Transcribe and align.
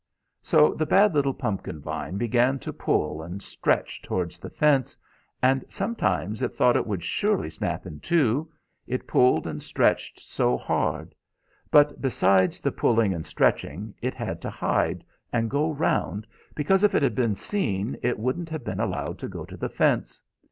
So 0.41 0.73
the 0.73 0.87
bad 0.87 1.13
little 1.13 1.31
pumpkin 1.35 1.79
vine 1.79 2.17
began 2.17 2.57
to 2.61 2.73
pull 2.73 3.21
and 3.21 3.39
stretch 3.39 4.01
towards 4.01 4.39
the 4.39 4.49
fence, 4.49 4.97
and 5.43 5.63
sometimes 5.69 6.41
it 6.41 6.53
thought 6.55 6.75
it 6.75 6.87
would 6.87 7.03
surely 7.03 7.51
snap 7.51 7.85
in 7.85 7.99
two, 7.99 8.51
it 8.87 9.05
pulled 9.05 9.45
and 9.45 9.61
stretched 9.61 10.19
so 10.19 10.57
hard. 10.57 11.13
But 11.69 12.01
besides 12.01 12.59
the 12.59 12.71
pulling 12.71 13.13
and 13.13 13.23
stretching, 13.27 13.93
it 14.01 14.15
had 14.15 14.41
to 14.41 14.49
hide, 14.49 15.03
and 15.31 15.51
go 15.51 15.69
round, 15.71 16.25
because 16.55 16.81
if 16.83 16.95
it 16.95 17.03
had 17.03 17.13
been 17.13 17.35
seen 17.35 17.95
it 18.01 18.17
wouldn't 18.17 18.49
have 18.49 18.63
been 18.63 18.79
allowed 18.79 19.19
to 19.19 19.27
go 19.29 19.45
to 19.45 19.55
the 19.55 19.69
fence. 19.69 20.19